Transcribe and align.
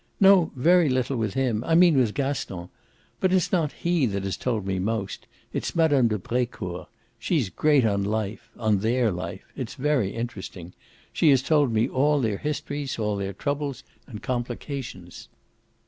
"No, 0.19 0.49
very 0.55 0.89
little 0.89 1.15
with 1.15 1.35
him. 1.35 1.63
I 1.63 1.75
mean 1.75 1.95
with 1.95 2.15
Gaston. 2.15 2.69
But 3.19 3.31
it's 3.31 3.51
not 3.51 3.71
he 3.71 4.07
that 4.07 4.23
has 4.23 4.35
told 4.35 4.65
me 4.65 4.79
most 4.79 5.27
it's 5.53 5.75
Mme. 5.75 6.07
de 6.07 6.17
Brecourt. 6.17 6.87
She's 7.19 7.51
great 7.51 7.85
on 7.85 8.03
life, 8.03 8.49
on 8.57 8.79
THEIR 8.79 9.11
life 9.11 9.45
it's 9.55 9.75
very 9.75 10.15
interesting. 10.15 10.73
She 11.13 11.29
has 11.29 11.43
told 11.43 11.71
me 11.71 11.87
all 11.87 12.19
their 12.19 12.37
histories, 12.39 12.97
all 12.97 13.15
their 13.15 13.33
troubles 13.33 13.83
and 14.07 14.23
complications." 14.23 15.29